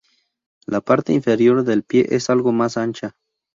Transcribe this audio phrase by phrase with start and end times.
[0.65, 3.15] La parte inferior del pie es algo más ancha.